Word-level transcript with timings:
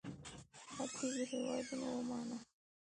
ختیځو 0.81 1.23
هېوادونو 1.31 1.87
ومانه. 1.93 2.37